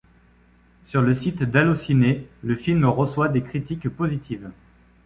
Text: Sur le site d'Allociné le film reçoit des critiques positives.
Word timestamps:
Sur 0.81 1.03
le 1.03 1.13
site 1.13 1.43
d'Allociné 1.43 2.27
le 2.43 2.55
film 2.55 2.85
reçoit 2.85 3.27
des 3.27 3.43
critiques 3.43 3.87
positives. 3.87 4.49